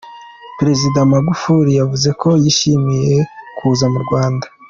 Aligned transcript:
Perezida 0.59 0.97
Magufuri 1.13 1.71
yavuze 1.79 2.09
ko 2.21 2.29
yishimiye 2.43 3.15
kuza 3.57 3.85
mu 3.93 3.99
Rwanda. 4.05 4.45